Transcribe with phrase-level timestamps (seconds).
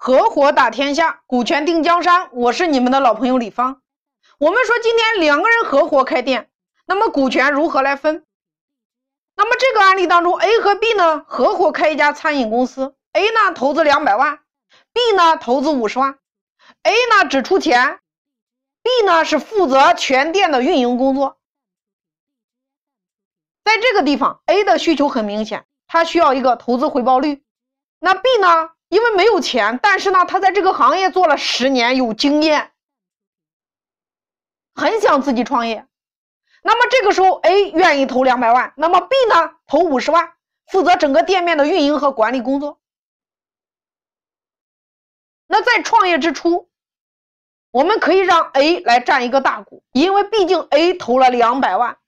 [0.00, 2.28] 合伙打天下，股权定江山。
[2.30, 3.82] 我是你们的老朋友李芳。
[4.38, 6.48] 我们说今天两个人合伙开店，
[6.86, 8.24] 那么股权如何来分？
[9.34, 14.38] 那么这个案例当中，A 和 B 呢合伙开一家餐饮公司，A 呢投资两百万
[14.92, 16.16] ，B 呢投资五十万。
[16.84, 17.98] A 呢只出钱
[18.84, 21.38] ，B 呢是负责全店的运营工作。
[23.64, 27.42] 在这个地方，A 的需求很明显，他需要一个投资回报率。
[27.98, 28.70] 那 B 呢？
[28.88, 32.72] 因为没有钱，但是呢，他在这个行业做了十年，有经验，
[34.74, 35.86] 很想自己创业。
[36.62, 40.32] 那么这个时候，A 愿意投两百万，那么 B 呢，投五十万，
[40.66, 42.80] 负责整个店面的运营和管理工作。
[45.46, 46.68] 那在创业之初，
[47.70, 51.98] 我们可以让 A 来占一个大股，因为毕竟 A 投了两百万。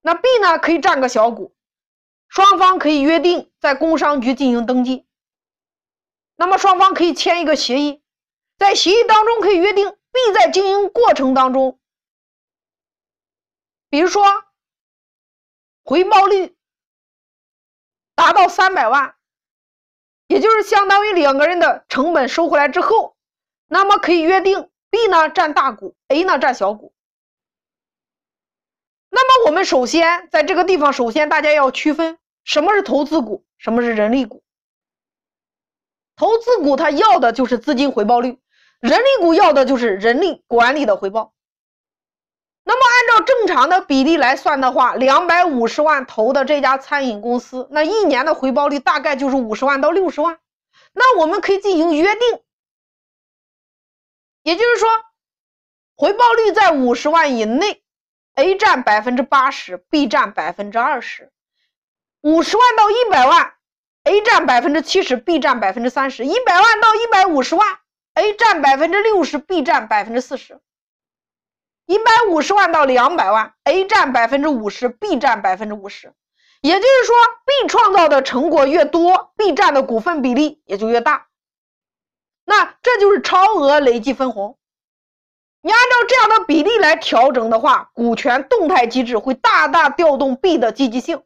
[0.00, 1.54] 那 B 呢，可以占个小股，
[2.28, 5.06] 双方可以约定在工商局进行登记。
[6.42, 8.02] 那么双方可以签一个协议，
[8.58, 11.78] 在协议当中可以约定，B 在经营过程当中，
[13.88, 14.24] 比如说
[15.84, 16.56] 回报率
[18.16, 19.14] 达到三百万，
[20.26, 23.16] 也就是相当于两个人的成本收回来之后，
[23.68, 26.92] 那么可以约定 B 呢占大股，A 呢占小股。
[29.10, 34.41] 那么我们首先在这个地方，首先大家要区分什么是投资股，什么是人力股。
[36.16, 38.38] 投资股它要的就是资金回报率，
[38.80, 41.32] 人力股要的就是人力管理的回报。
[42.64, 50.38] 那么按照正常的比例来算的话，两百五十万投的这家餐饮公司，那一年的回报率大概就是五十万到六十万。
[50.92, 52.40] 那我们可以进行约定，
[54.42, 54.88] 也就是说，
[55.96, 57.82] 回报率在五十万以内
[58.34, 61.32] ，A 占百分之八十，B 占百分之二十，
[62.20, 63.54] 五十万到一百万。
[64.04, 66.24] A 占百分之七十，B 占百分之三十。
[66.26, 67.66] 一百万到一百五十万
[68.14, 70.60] ，A 占百分之六十，B 占百分之四十。
[71.86, 76.12] 一百五十万到两百万，A 占百分之五十，B 占百分之五十。
[76.60, 77.14] 也就是说
[77.44, 81.28] ，B 创造的成果越多，B 占的股份比例也就越大。
[82.44, 84.58] 那这就是超额累计分红。
[85.60, 91.22] 你按照这样的比例来调整的话，股权动态机制会大大调动 B 的积极性。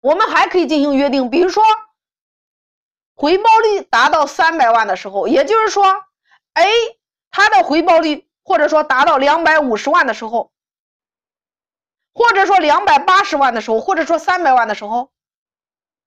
[0.00, 1.62] 我们还可以进行约定，比如说
[3.14, 5.84] 回报率达到三百万的时候，也就是说
[6.54, 6.64] ，A
[7.30, 10.52] 它的回报率或者说达到两百五十万的时候，
[12.14, 15.12] 或者说两百八十万的时候，或者说三百万的时候，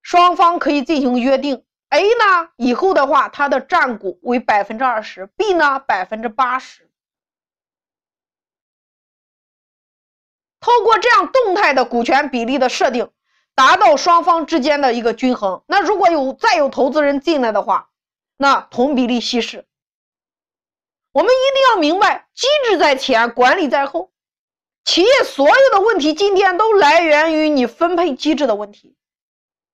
[0.01, 1.63] 双方可以进行约定。
[1.89, 6.89] A 呢，以后的话，它的占股为百分之二十，B 呢百分之八十。
[10.59, 13.11] 透过这样动态的股权比例的设定。
[13.55, 15.63] 达到双方之间的一个均衡。
[15.67, 17.89] 那如果有再有投资人进来的话，
[18.37, 19.65] 那同比例稀释。
[21.11, 24.11] 我们一定要明白，机制在前，管理在后。
[24.83, 28.95] 企业所有的问题今天都来源于你分配机制的问题。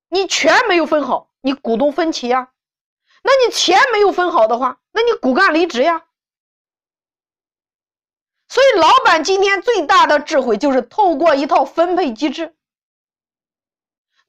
[0.10, 2.50] 你权没有分好，你股东分歧呀；
[3.24, 6.06] 那你钱没有分好的话，那你骨干离职呀。
[8.50, 12.56] 所以，老板今天最大的智慧就是透过一套分配机制。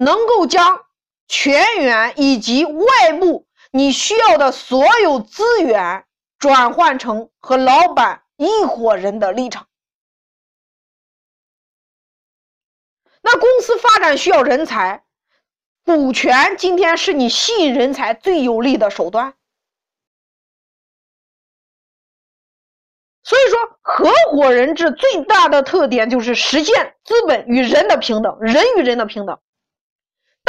[0.00, 0.86] 能够将
[1.28, 6.06] 全员以及外部你需要的所有资源
[6.38, 9.68] 转换成和老板一伙人的立场。
[13.20, 15.04] 那公司发展需要人才，
[15.84, 19.34] 股权今天是你吸引人才最有力的手段。
[23.22, 29.38] 所以说，合伙人制最大的特点就是实现资本与人的平等，人与人的平等。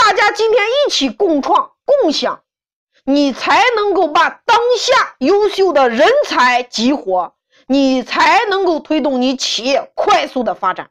[0.04, 2.42] 大家今天一起共创共享，
[3.06, 7.36] 你才能够把当下优秀的人才激活，
[7.68, 10.90] 你才能够推动你企业快速的发展。